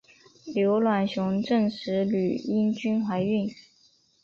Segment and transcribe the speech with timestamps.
[0.47, 3.47] 刘銮雄证实吕丽君怀孕。